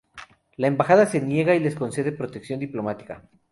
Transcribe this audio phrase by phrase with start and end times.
[0.57, 3.29] La embajada se niega y les concede protección diplomática.